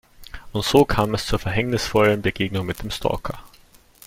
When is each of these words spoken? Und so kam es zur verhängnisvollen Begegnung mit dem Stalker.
Und 0.51 0.65
so 0.65 0.83
kam 0.83 1.13
es 1.13 1.27
zur 1.27 1.37
verhängnisvollen 1.37 2.23
Begegnung 2.23 2.65
mit 2.65 2.81
dem 2.81 2.89
Stalker. 2.89 3.37